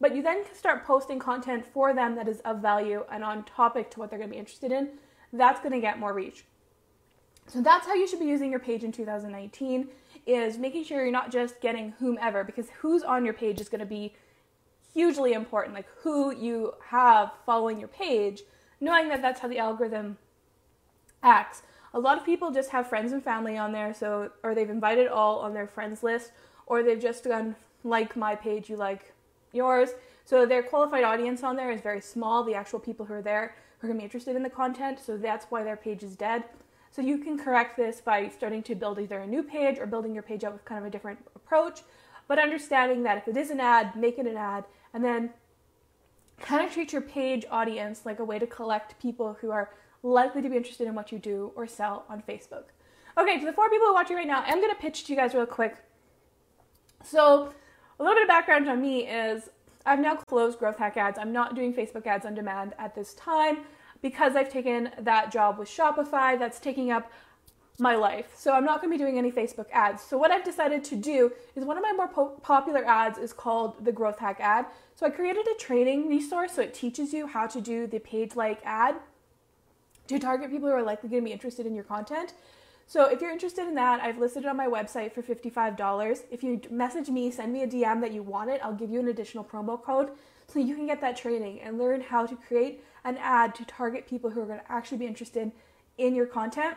but 0.00 0.14
you 0.14 0.22
then 0.22 0.44
can 0.44 0.54
start 0.54 0.84
posting 0.84 1.18
content 1.18 1.64
for 1.66 1.94
them 1.94 2.14
that 2.16 2.28
is 2.28 2.40
of 2.40 2.60
value 2.60 3.04
and 3.10 3.24
on 3.24 3.44
topic 3.44 3.90
to 3.90 4.00
what 4.00 4.10
they're 4.10 4.18
going 4.18 4.30
to 4.30 4.34
be 4.34 4.38
interested 4.38 4.70
in. 4.70 4.90
That's 5.32 5.60
going 5.60 5.72
to 5.72 5.80
get 5.80 5.98
more 5.98 6.12
reach. 6.12 6.44
So 7.46 7.60
that's 7.62 7.86
how 7.86 7.94
you 7.94 8.06
should 8.06 8.18
be 8.18 8.26
using 8.26 8.50
your 8.50 8.60
page 8.60 8.82
in 8.84 8.92
2019 8.92 9.88
is 10.26 10.58
making 10.58 10.84
sure 10.84 11.02
you're 11.02 11.12
not 11.12 11.30
just 11.30 11.60
getting 11.60 11.92
whomever 12.00 12.42
because 12.42 12.66
who's 12.80 13.02
on 13.02 13.24
your 13.24 13.34
page 13.34 13.60
is 13.60 13.68
going 13.68 13.80
to 13.80 13.86
be 13.86 14.14
hugely 14.92 15.34
important 15.34 15.74
like 15.74 15.86
who 16.02 16.34
you 16.34 16.72
have 16.88 17.30
following 17.44 17.78
your 17.78 17.88
page 17.88 18.42
knowing 18.80 19.08
that 19.08 19.22
that's 19.22 19.40
how 19.40 19.48
the 19.48 19.58
algorithm 19.58 20.16
acts 21.22 21.62
a 21.94 22.00
lot 22.00 22.18
of 22.18 22.24
people 22.24 22.50
just 22.50 22.70
have 22.70 22.88
friends 22.88 23.12
and 23.12 23.22
family 23.22 23.56
on 23.56 23.72
there 23.72 23.92
so 23.92 24.30
or 24.42 24.54
they've 24.54 24.70
invited 24.70 25.06
all 25.06 25.38
on 25.40 25.54
their 25.54 25.66
friends 25.66 26.02
list 26.02 26.32
or 26.66 26.82
they've 26.82 27.00
just 27.00 27.24
done 27.24 27.56
like 27.84 28.16
my 28.16 28.34
page 28.34 28.68
you 28.68 28.76
like 28.76 29.14
yours 29.52 29.90
so 30.24 30.44
their 30.44 30.62
qualified 30.62 31.04
audience 31.04 31.42
on 31.42 31.56
there 31.56 31.70
is 31.70 31.80
very 31.80 32.00
small 32.00 32.44
the 32.44 32.54
actual 32.54 32.78
people 32.78 33.06
who 33.06 33.14
are 33.14 33.22
there 33.22 33.54
are 33.82 33.88
going 33.88 33.94
to 33.94 33.98
be 33.98 34.04
interested 34.04 34.36
in 34.36 34.42
the 34.42 34.50
content 34.50 34.98
so 34.98 35.16
that's 35.16 35.46
why 35.50 35.62
their 35.62 35.76
page 35.76 36.02
is 36.02 36.16
dead 36.16 36.44
so 36.96 37.02
you 37.02 37.18
can 37.18 37.38
correct 37.38 37.76
this 37.76 38.00
by 38.00 38.26
starting 38.28 38.62
to 38.62 38.74
build 38.74 38.98
either 38.98 39.18
a 39.18 39.26
new 39.26 39.42
page 39.42 39.78
or 39.78 39.84
building 39.84 40.14
your 40.14 40.22
page 40.22 40.44
out 40.44 40.54
with 40.54 40.64
kind 40.64 40.78
of 40.78 40.86
a 40.86 40.90
different 40.90 41.18
approach, 41.34 41.82
but 42.26 42.38
understanding 42.38 43.02
that 43.02 43.18
if 43.18 43.28
it 43.28 43.36
is 43.36 43.50
an 43.50 43.60
ad, 43.60 43.94
make 43.96 44.18
it 44.18 44.26
an 44.26 44.38
ad, 44.38 44.64
and 44.94 45.04
then 45.04 45.28
kind 46.40 46.66
of 46.66 46.72
treat 46.72 46.94
your 46.94 47.02
page 47.02 47.44
audience 47.50 48.06
like 48.06 48.18
a 48.18 48.24
way 48.24 48.38
to 48.38 48.46
collect 48.46 48.98
people 48.98 49.36
who 49.42 49.50
are 49.50 49.74
likely 50.02 50.40
to 50.40 50.48
be 50.48 50.56
interested 50.56 50.88
in 50.88 50.94
what 50.94 51.12
you 51.12 51.18
do 51.18 51.52
or 51.54 51.66
sell 51.66 52.06
on 52.08 52.22
Facebook. 52.22 52.64
Okay, 53.18 53.38
to 53.38 53.44
the 53.44 53.52
four 53.52 53.68
people 53.68 53.88
are 53.88 53.92
watching 53.92 54.16
right 54.16 54.26
now, 54.26 54.42
I'm 54.46 54.62
going 54.62 54.74
to 54.74 54.80
pitch 54.80 55.04
to 55.04 55.12
you 55.12 55.18
guys 55.18 55.34
real 55.34 55.44
quick. 55.44 55.76
So, 57.08 57.52
a 57.98 58.02
little 58.02 58.16
bit 58.16 58.22
of 58.22 58.28
background 58.28 58.68
on 58.68 58.82
me 58.82 59.06
is 59.06 59.48
I've 59.84 60.00
now 60.00 60.16
closed 60.16 60.58
Growth 60.58 60.78
Hack 60.78 60.96
ads. 60.96 61.18
I'm 61.18 61.32
not 61.32 61.54
doing 61.54 61.72
Facebook 61.72 62.06
ads 62.06 62.26
on 62.26 62.34
demand 62.34 62.74
at 62.78 62.96
this 62.96 63.14
time 63.14 63.58
because 64.02 64.34
I've 64.34 64.50
taken 64.50 64.90
that 64.98 65.30
job 65.30 65.58
with 65.58 65.68
Shopify 65.68 66.36
that's 66.36 66.58
taking 66.58 66.90
up 66.90 67.10
my 67.78 67.94
life. 67.94 68.32
So 68.36 68.52
I'm 68.52 68.64
not 68.64 68.80
going 68.80 68.90
to 68.90 68.98
be 68.98 69.02
doing 69.02 69.18
any 69.18 69.30
Facebook 69.30 69.66
ads. 69.72 70.02
So 70.02 70.18
what 70.18 70.32
I've 70.32 70.44
decided 70.44 70.82
to 70.84 70.96
do 70.96 71.30
is 71.54 71.64
one 71.64 71.76
of 71.76 71.84
my 71.84 71.92
more 71.92 72.08
po- 72.08 72.40
popular 72.42 72.84
ads 72.84 73.18
is 73.18 73.32
called 73.32 73.84
the 73.84 73.92
Growth 73.92 74.18
Hack 74.18 74.38
ad. 74.40 74.66
So 74.96 75.06
I 75.06 75.10
created 75.10 75.46
a 75.46 75.54
training 75.60 76.08
resource 76.08 76.54
so 76.54 76.62
it 76.62 76.74
teaches 76.74 77.12
you 77.12 77.28
how 77.28 77.46
to 77.46 77.60
do 77.60 77.86
the 77.86 78.00
page 78.00 78.34
like 78.34 78.60
ad 78.64 78.96
to 80.08 80.18
target 80.18 80.50
people 80.50 80.68
who 80.68 80.74
are 80.74 80.82
likely 80.82 81.08
going 81.08 81.22
to 81.22 81.26
be 81.26 81.32
interested 81.32 81.66
in 81.66 81.74
your 81.74 81.84
content. 81.84 82.32
So 82.88 83.06
if 83.06 83.20
you're 83.20 83.32
interested 83.32 83.66
in 83.66 83.74
that, 83.74 84.00
I've 84.00 84.18
listed 84.18 84.44
it 84.44 84.48
on 84.48 84.56
my 84.56 84.68
website 84.68 85.12
for 85.12 85.20
$55. 85.20 86.22
If 86.30 86.44
you 86.44 86.60
message 86.70 87.08
me, 87.08 87.32
send 87.32 87.52
me 87.52 87.62
a 87.62 87.66
DM 87.66 88.00
that 88.00 88.12
you 88.12 88.22
want 88.22 88.48
it, 88.48 88.60
I'll 88.62 88.74
give 88.74 88.90
you 88.90 89.00
an 89.00 89.08
additional 89.08 89.42
promo 89.42 89.82
code 89.82 90.10
so 90.46 90.60
you 90.60 90.76
can 90.76 90.86
get 90.86 91.00
that 91.00 91.16
training 91.16 91.60
and 91.60 91.78
learn 91.78 92.00
how 92.00 92.26
to 92.26 92.36
create 92.36 92.84
an 93.04 93.16
ad 93.18 93.56
to 93.56 93.64
target 93.64 94.06
people 94.06 94.30
who 94.30 94.40
are 94.40 94.46
going 94.46 94.60
to 94.60 94.72
actually 94.72 94.98
be 94.98 95.06
interested 95.06 95.50
in 95.98 96.14
your 96.14 96.26
content. 96.26 96.76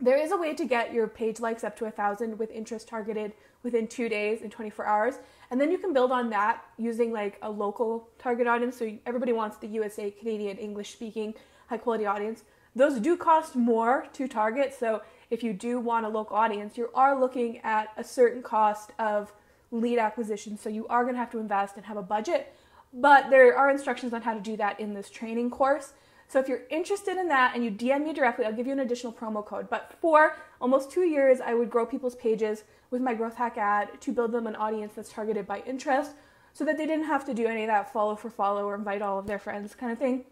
There 0.00 0.16
is 0.16 0.30
a 0.30 0.36
way 0.36 0.54
to 0.54 0.64
get 0.64 0.94
your 0.94 1.08
page 1.08 1.40
likes 1.40 1.64
up 1.64 1.76
to 1.78 1.86
a 1.86 1.90
thousand 1.90 2.38
with 2.38 2.50
interest 2.52 2.88
targeted 2.88 3.32
within 3.64 3.88
two 3.88 4.08
days 4.08 4.42
and 4.42 4.50
24 4.50 4.86
hours. 4.86 5.14
And 5.50 5.60
then 5.60 5.72
you 5.72 5.76
can 5.76 5.92
build 5.92 6.12
on 6.12 6.30
that 6.30 6.64
using 6.78 7.12
like 7.12 7.36
a 7.42 7.50
local 7.50 8.08
target 8.18 8.46
audience. 8.46 8.78
So 8.78 8.96
everybody 9.04 9.32
wants 9.32 9.58
the 9.58 9.66
USA, 9.66 10.10
Canadian, 10.10 10.56
English 10.56 10.92
speaking, 10.92 11.34
high 11.68 11.78
quality 11.78 12.06
audience. 12.06 12.44
Those 12.74 13.00
do 13.00 13.16
cost 13.16 13.56
more 13.56 14.06
to 14.12 14.28
target. 14.28 14.74
So 14.78 15.02
if 15.30 15.42
you 15.42 15.52
do 15.52 15.80
want 15.80 16.06
a 16.06 16.08
local 16.08 16.36
audience, 16.36 16.76
you 16.76 16.90
are 16.94 17.18
looking 17.18 17.58
at 17.58 17.88
a 17.96 18.04
certain 18.04 18.42
cost 18.42 18.92
of 18.98 19.32
lead 19.70 19.98
acquisition. 19.98 20.56
So 20.58 20.68
you 20.68 20.86
are 20.88 21.02
going 21.02 21.14
to 21.14 21.20
have 21.20 21.30
to 21.32 21.38
invest 21.38 21.76
and 21.76 21.86
have 21.86 21.96
a 21.96 22.02
budget. 22.02 22.54
But 22.92 23.30
there 23.30 23.56
are 23.56 23.70
instructions 23.70 24.12
on 24.12 24.22
how 24.22 24.34
to 24.34 24.40
do 24.40 24.56
that 24.56 24.80
in 24.80 24.94
this 24.94 25.10
training 25.10 25.50
course. 25.50 25.92
So 26.26 26.38
if 26.38 26.48
you're 26.48 26.62
interested 26.70 27.16
in 27.16 27.26
that 27.28 27.54
and 27.54 27.64
you 27.64 27.70
DM 27.72 28.04
me 28.04 28.12
directly, 28.12 28.44
I'll 28.44 28.52
give 28.52 28.66
you 28.66 28.72
an 28.72 28.80
additional 28.80 29.12
promo 29.12 29.44
code. 29.44 29.68
But 29.68 29.94
for 30.00 30.36
almost 30.60 30.90
two 30.90 31.02
years, 31.02 31.40
I 31.40 31.54
would 31.54 31.70
grow 31.70 31.84
people's 31.84 32.14
pages 32.14 32.62
with 32.90 33.02
my 33.02 33.14
growth 33.14 33.34
hack 33.34 33.58
ad 33.58 34.00
to 34.00 34.12
build 34.12 34.32
them 34.32 34.46
an 34.46 34.54
audience 34.54 34.92
that's 34.94 35.12
targeted 35.12 35.46
by 35.46 35.62
interest 35.66 36.12
so 36.52 36.64
that 36.64 36.76
they 36.76 36.86
didn't 36.86 37.06
have 37.06 37.24
to 37.26 37.34
do 37.34 37.46
any 37.46 37.62
of 37.62 37.68
that 37.68 37.92
follow 37.92 38.14
for 38.14 38.30
follow 38.30 38.64
or 38.64 38.74
invite 38.74 39.02
all 39.02 39.18
of 39.18 39.26
their 39.26 39.38
friends 39.38 39.74
kind 39.74 39.92
of 39.92 39.98
thing. 39.98 40.24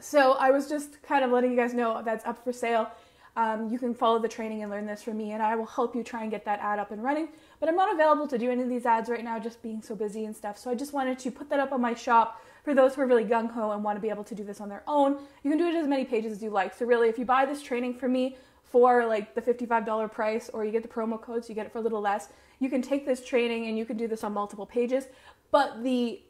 So 0.00 0.32
I 0.32 0.50
was 0.50 0.68
just 0.68 1.02
kind 1.02 1.24
of 1.24 1.30
letting 1.30 1.50
you 1.50 1.56
guys 1.56 1.74
know 1.74 2.02
that's 2.04 2.24
up 2.24 2.42
for 2.42 2.52
sale. 2.52 2.90
Um, 3.36 3.68
you 3.68 3.78
can 3.78 3.94
follow 3.94 4.20
the 4.20 4.28
training 4.28 4.62
and 4.62 4.70
learn 4.70 4.86
this 4.86 5.02
from 5.02 5.16
me, 5.16 5.32
and 5.32 5.42
I 5.42 5.56
will 5.56 5.66
help 5.66 5.96
you 5.96 6.04
try 6.04 6.22
and 6.22 6.30
get 6.30 6.44
that 6.44 6.60
ad 6.60 6.78
up 6.78 6.92
and 6.92 7.02
running. 7.02 7.28
But 7.58 7.68
I'm 7.68 7.74
not 7.74 7.92
available 7.92 8.28
to 8.28 8.38
do 8.38 8.50
any 8.50 8.62
of 8.62 8.68
these 8.68 8.86
ads 8.86 9.08
right 9.08 9.24
now, 9.24 9.40
just 9.40 9.60
being 9.60 9.82
so 9.82 9.96
busy 9.96 10.24
and 10.24 10.36
stuff. 10.36 10.56
So 10.56 10.70
I 10.70 10.74
just 10.76 10.92
wanted 10.92 11.18
to 11.18 11.30
put 11.32 11.50
that 11.50 11.58
up 11.58 11.72
on 11.72 11.80
my 11.80 11.94
shop 11.94 12.40
for 12.62 12.74
those 12.74 12.94
who 12.94 13.02
are 13.02 13.06
really 13.06 13.24
gung 13.24 13.50
ho 13.50 13.72
and 13.72 13.82
want 13.82 13.96
to 13.96 14.00
be 14.00 14.08
able 14.08 14.24
to 14.24 14.34
do 14.34 14.44
this 14.44 14.60
on 14.60 14.68
their 14.68 14.84
own. 14.86 15.18
You 15.42 15.50
can 15.50 15.58
do 15.58 15.66
it 15.66 15.74
as 15.74 15.88
many 15.88 16.04
pages 16.04 16.32
as 16.32 16.42
you 16.42 16.50
like. 16.50 16.74
So 16.74 16.86
really, 16.86 17.08
if 17.08 17.18
you 17.18 17.24
buy 17.24 17.44
this 17.44 17.60
training 17.60 17.94
from 17.94 18.12
me 18.12 18.36
for 18.62 19.04
like 19.04 19.34
the 19.34 19.42
$55 19.42 20.12
price, 20.12 20.48
or 20.52 20.64
you 20.64 20.70
get 20.70 20.82
the 20.82 20.88
promo 20.88 21.20
codes, 21.20 21.48
you 21.48 21.56
get 21.56 21.66
it 21.66 21.72
for 21.72 21.78
a 21.78 21.82
little 21.82 22.00
less, 22.00 22.28
you 22.60 22.70
can 22.70 22.82
take 22.82 23.04
this 23.04 23.24
training 23.24 23.66
and 23.66 23.76
you 23.76 23.84
can 23.84 23.96
do 23.96 24.06
this 24.06 24.22
on 24.22 24.32
multiple 24.32 24.66
pages. 24.66 25.06
But 25.50 25.82
the 25.82 26.20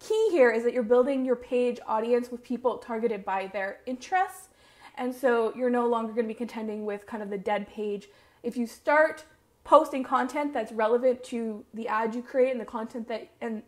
key 0.00 0.28
here 0.30 0.50
is 0.50 0.64
that 0.64 0.72
you're 0.72 0.82
building 0.82 1.24
your 1.24 1.36
page 1.36 1.78
audience 1.86 2.30
with 2.30 2.42
people 2.42 2.78
targeted 2.78 3.24
by 3.24 3.46
their 3.52 3.78
interests. 3.86 4.48
And 4.96 5.14
so 5.14 5.54
you're 5.54 5.70
no 5.70 5.86
longer 5.86 6.12
going 6.12 6.24
to 6.24 6.28
be 6.28 6.34
contending 6.34 6.84
with 6.84 7.06
kind 7.06 7.22
of 7.22 7.30
the 7.30 7.38
dead 7.38 7.68
page. 7.68 8.08
If 8.42 8.56
you 8.56 8.66
start 8.66 9.24
posting 9.64 10.02
content 10.02 10.52
that's 10.52 10.72
relevant 10.72 11.22
to 11.22 11.64
the 11.74 11.86
ad 11.88 12.14
you 12.14 12.22
create 12.22 12.50
and 12.50 12.60
the 12.60 12.64
content 12.64 13.06
that 13.08 13.30
and 13.40 13.62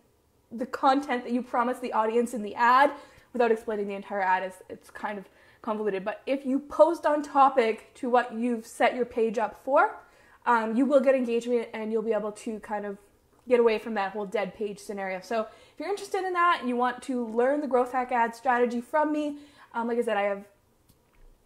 the 0.51 0.67
content 0.67 1.25
that 1.25 1.33
you 1.33 1.43
promise 1.43 1.79
the 1.79 1.93
audience 1.93 2.35
in 2.35 2.43
the 2.43 2.55
ad 2.55 2.91
without 3.33 3.51
explaining 3.51 3.89
the 3.89 3.95
entire 3.95 4.21
ad 4.21 4.43
is 4.43 4.55
it's 4.69 4.91
kind 4.91 5.19
of 5.19 5.29
convoluted 5.61 6.05
but 6.05 6.23
if 6.27 6.45
you 6.45 6.59
post 6.59 7.07
on 7.07 7.23
topic 7.23 7.93
to 7.95 8.11
what 8.11 8.35
you've 8.35 8.67
set 8.67 8.97
your 8.97 9.05
page 9.05 9.39
up 9.39 9.62
for 9.65 9.97
um, 10.45 10.75
you 10.75 10.85
will 10.85 11.01
get 11.01 11.15
engagement 11.15 11.69
and 11.73 11.93
you'll 11.93 12.03
be 12.03 12.12
able 12.12 12.33
to 12.33 12.59
kind 12.61 12.85
of 12.85 12.99
get 13.49 13.61
away 13.61 13.79
from 13.79 13.95
that 13.95 14.12
whole 14.12 14.27
dead 14.27 14.55
page 14.55 14.79
scenario 14.79 15.21
so 15.21 15.47
you're 15.83 15.91
interested 15.91 16.25
in 16.25 16.33
that 16.33 16.59
and 16.61 16.69
you 16.69 16.77
want 16.77 17.03
to 17.03 17.27
learn 17.27 17.61
the 17.61 17.67
growth 17.67 17.93
hack 17.93 18.12
ad 18.12 18.35
strategy 18.35 18.81
from 18.81 19.12
me 19.12 19.39
um, 19.75 19.89
like 19.89 19.99
i 19.99 20.03
said 20.03 20.17
i 20.17 20.23
have 20.23 20.45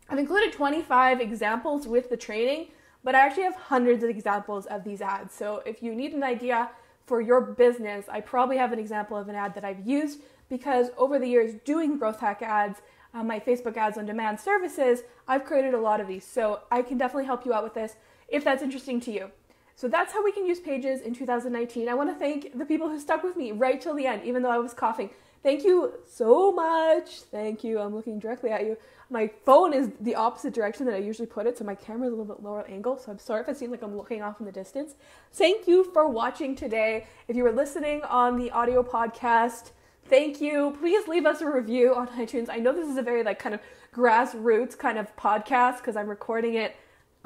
i've 0.09 0.19
included 0.19 0.53
25 0.53 1.21
examples 1.21 1.89
with 1.89 2.09
the 2.11 2.17
training 2.17 2.69
but 3.07 3.15
I 3.15 3.21
actually 3.21 3.45
have 3.45 3.55
hundreds 3.55 4.03
of 4.03 4.11
examples 4.11 4.67
of 4.67 4.83
these 4.83 5.01
ads. 5.01 5.33
So 5.33 5.63
if 5.65 5.81
you 5.81 5.95
need 5.95 6.13
an 6.13 6.25
idea 6.25 6.71
for 7.07 7.21
your 7.21 7.41
business, 7.41 8.07
I 8.09 8.21
probably 8.21 8.57
have 8.57 8.73
an 8.73 8.81
example 8.81 9.17
of 9.17 9.29
an 9.29 9.37
ad 9.37 9.55
that 9.55 9.65
I've 9.65 9.87
used 9.87 10.23
because 10.49 10.89
over 10.99 11.17
the 11.21 11.29
years 11.29 11.55
doing 11.65 11.99
growth 11.99 12.19
hack 12.19 12.43
ads, 12.43 12.81
uh, 13.15 13.23
my 13.23 13.39
Facebook 13.39 13.77
ads 13.77 13.97
on 13.97 14.07
demand 14.07 14.41
services, 14.41 15.05
I've 15.29 15.45
created 15.45 15.73
a 15.73 15.81
lot 15.81 16.01
of 16.01 16.09
these. 16.09 16.27
So 16.27 16.63
I 16.69 16.83
can 16.83 16.99
definitely 16.99 17.27
help 17.27 17.47
you 17.47 17.55
out 17.55 17.63
with 17.63 17.75
this 17.75 17.95
if 18.27 18.43
that's 18.43 18.61
interesting 18.61 18.99
to 19.03 19.13
you. 19.13 19.31
So 19.77 19.89
that's 19.89 20.11
how 20.15 20.25
we 20.25 20.33
can 20.33 20.47
use 20.47 20.59
pages 20.59 21.03
in 21.03 21.15
2019. 21.15 21.87
I 21.87 21.93
want 21.93 22.09
to 22.09 22.15
thank 22.15 22.59
the 22.59 22.65
people 22.65 22.89
who 22.89 22.99
stuck 22.99 23.23
with 23.23 23.37
me 23.37 23.53
right 23.53 23.79
till 23.79 23.95
the 23.95 24.07
end, 24.07 24.25
even 24.25 24.43
though 24.43 24.51
I 24.51 24.57
was 24.57 24.73
coughing. 24.73 25.11
Thank 25.43 25.65
you 25.65 25.93
so 26.11 26.51
much. 26.51 27.21
Thank 27.21 27.63
you. 27.63 27.79
I'm 27.79 27.95
looking 27.95 28.19
directly 28.19 28.51
at 28.51 28.65
you. 28.65 28.79
My 29.11 29.31
phone 29.45 29.75
is 29.75 29.91
the 30.01 30.15
opposite 30.15 30.55
direction 30.55 30.87
that 30.87 30.95
I 30.95 30.99
usually 30.99 31.27
put 31.27 31.47
it, 31.47 31.59
so 31.59 31.65
my 31.65 31.75
camera 31.75 32.07
is 32.07 32.15
a 32.15 32.17
little 32.17 32.35
bit 32.35 32.43
lower 32.43 32.67
angle. 32.67 32.99
So 32.99 33.13
I'm 33.13 33.19
sorry 33.19 33.43
if 33.43 33.51
it 33.51 33.59
seems 33.59 33.71
like 33.71 33.83
I'm 33.83 33.95
looking 33.95 34.23
off 34.23 34.41
in 34.41 34.47
the 34.47 34.51
distance. 34.51 34.95
Thank 35.35 35.69
you 35.69 35.85
for 35.93 36.09
watching 36.09 36.57
today. 36.57 37.07
If 37.29 37.37
you 37.37 37.45
were 37.45 37.53
listening 37.53 38.03
on 38.05 38.39
the 38.39 38.51
audio 38.53 38.83
podcast, 38.83 39.73
thank 40.07 40.41
you. 40.41 40.75
Please 40.81 41.07
leave 41.07 41.27
us 41.27 41.43
a 41.43 41.51
review 41.51 41.95
on 41.95 42.09
iTunes. 42.17 42.49
I 42.49 42.57
know 42.57 42.73
this 42.73 42.89
is 42.89 42.97
a 42.97 43.03
very 43.03 43.23
like 43.23 43.39
kind 43.39 43.55
of 43.55 43.61
grassroots 43.95 44.77
kind 44.77 44.97
of 44.97 45.15
podcast 45.17 45.79
because 45.79 45.97
I'm 45.97 46.09
recording 46.09 46.55
it 46.55 46.75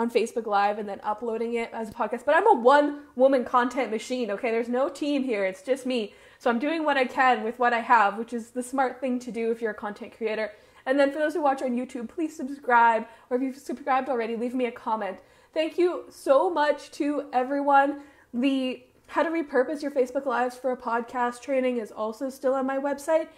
on 0.00 0.10
Facebook 0.10 0.46
Live 0.46 0.78
and 0.78 0.88
then 0.88 0.98
uploading 1.02 1.52
it 1.54 1.70
as 1.74 1.90
a 1.90 1.92
podcast. 1.92 2.24
But 2.24 2.34
I'm 2.34 2.46
a 2.46 2.54
one 2.54 3.00
woman 3.16 3.44
content 3.44 3.90
machine, 3.90 4.30
okay? 4.30 4.50
There's 4.50 4.68
no 4.68 4.88
team 4.88 5.22
here, 5.24 5.44
it's 5.44 5.62
just 5.62 5.84
me. 5.84 6.14
So 6.38 6.48
I'm 6.48 6.58
doing 6.58 6.86
what 6.86 6.96
I 6.96 7.04
can 7.04 7.44
with 7.44 7.58
what 7.58 7.74
I 7.74 7.80
have, 7.80 8.16
which 8.16 8.32
is 8.32 8.50
the 8.50 8.62
smart 8.62 8.98
thing 8.98 9.18
to 9.18 9.30
do 9.30 9.50
if 9.50 9.60
you're 9.60 9.72
a 9.72 9.74
content 9.74 10.16
creator. 10.16 10.52
And 10.86 10.98
then 10.98 11.12
for 11.12 11.18
those 11.18 11.34
who 11.34 11.42
watch 11.42 11.60
on 11.60 11.76
YouTube, 11.76 12.08
please 12.08 12.34
subscribe, 12.34 13.06
or 13.28 13.36
if 13.36 13.42
you've 13.42 13.58
subscribed 13.58 14.08
already, 14.08 14.36
leave 14.36 14.54
me 14.54 14.64
a 14.64 14.72
comment. 14.72 15.18
Thank 15.52 15.76
you 15.76 16.04
so 16.08 16.48
much 16.48 16.90
to 16.92 17.26
everyone. 17.34 18.00
The 18.32 18.82
how 19.08 19.22
to 19.22 19.28
repurpose 19.28 19.82
your 19.82 19.90
Facebook 19.90 20.24
Lives 20.24 20.56
for 20.56 20.72
a 20.72 20.76
podcast 20.76 21.42
training 21.42 21.76
is 21.76 21.90
also 21.90 22.30
still 22.30 22.54
on 22.54 22.64
my 22.64 22.78
website. 22.78 23.28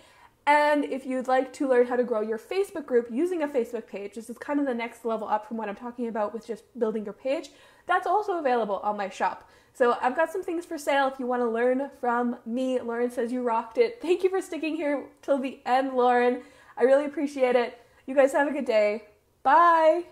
And 0.47 0.85
if 0.85 1.07
you'd 1.07 1.29
like 1.29 1.53
to 1.55 1.69
learn 1.69 1.87
how 1.87 1.97
to 1.97 2.03
grow 2.03 2.21
your 2.21 2.39
Facebook 2.39 2.85
group 2.85 3.09
using 3.11 3.43
a 3.43 3.49
Facebook 3.49 3.87
page, 3.87 4.15
this 4.15 4.29
is 4.29 4.39
kind 4.39 4.59
of 4.59 4.67
the 4.67 4.75
next 4.75 5.05
level 5.05 5.29
up 5.29 5.47
from 5.47 5.57
what 5.57 5.69
I'm 5.69 5.77
talking 5.77 6.09
about 6.09 6.35
with 6.35 6.47
just 6.47 6.65
building 6.79 7.05
your 7.05 7.13
page, 7.13 7.51
that's 7.87 8.07
also 8.07 8.39
available 8.39 8.81
on 8.83 8.97
my 8.97 9.09
shop. 9.09 9.49
So 9.75 9.97
I've 10.03 10.17
got 10.17 10.31
some 10.31 10.43
things 10.43 10.67
for 10.67 10.77
sale 10.77 11.09
if 11.09 11.19
you 11.19 11.27
want 11.27 11.43
to 11.43 11.49
learn 11.49 11.91
from 12.01 12.37
me. 12.45 12.81
Lauren 12.81 13.11
says 13.11 13.33
you 13.33 13.43
rocked 13.43 13.79
it. 13.79 14.01
Thank 14.03 14.23
you 14.23 14.31
for 14.31 14.43
sticking 14.43 14.77
here 14.77 15.05
till 15.23 15.39
the 15.39 15.61
end, 15.65 15.95
Lauren. 15.95 16.43
I 16.77 16.83
really 16.83 17.07
appreciate 17.07 17.57
it. 17.57 17.81
You 18.07 18.15
guys 18.15 18.33
have 18.33 18.49
a 18.49 18.53
good 18.53 18.67
day. 18.67 19.05
Bye. 19.43 20.05